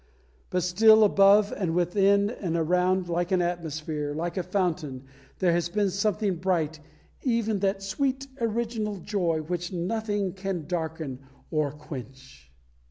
[0.49, 5.03] But still, above and within, and around, like an atmosphere, like a fountain,
[5.37, 6.79] there has been something bright,
[7.21, 11.19] even that "sweet original joy" which nothing can darken
[11.51, 12.51] or quench.